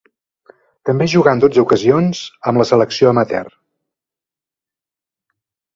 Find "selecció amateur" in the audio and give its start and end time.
2.73-3.55